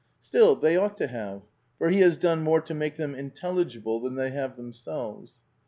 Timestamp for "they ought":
0.55-0.97